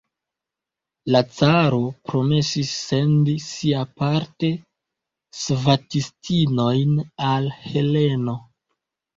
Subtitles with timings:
[1.15, 4.49] La caro promesis sendi siaparte
[5.43, 6.97] svatistinojn
[7.31, 8.37] al Heleno.